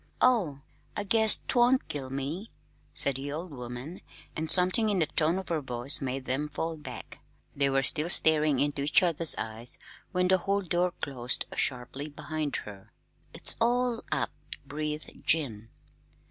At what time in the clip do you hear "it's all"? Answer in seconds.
13.35-14.01